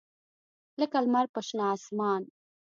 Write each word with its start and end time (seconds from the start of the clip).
لکه 0.79 0.97
لمر 1.05 1.25
په 1.33 1.39
شنه 1.47 1.65
اسمان 1.75 2.21